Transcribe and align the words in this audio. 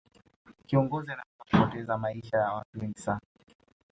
kiongozi 0.67 1.11
anaweza 1.11 1.33
kupoteza 1.63 1.97
maisha 1.97 2.37
ya 2.37 2.51
watu 2.53 2.79
wengi 2.79 2.99
sana 2.99 3.21